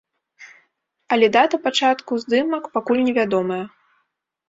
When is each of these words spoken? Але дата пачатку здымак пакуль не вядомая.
Але 1.13 1.29
дата 1.37 1.61
пачатку 1.67 2.11
здымак 2.25 2.63
пакуль 2.79 3.07
не 3.07 3.13
вядомая. 3.23 3.63